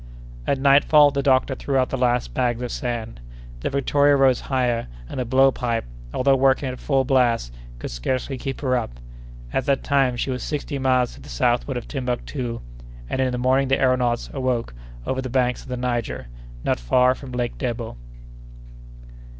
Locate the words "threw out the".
1.53-1.95